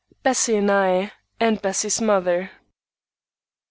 [0.23, 2.49] BESSIE AND I AND BESSIE'S MOTHER.